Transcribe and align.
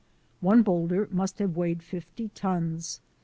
One 0.39 0.63
boulder 0.63 1.07
must 1.11 1.37
have 1.37 1.55
weighed 1.55 1.83
fifty 1.83 2.29
tons. 2.29 3.01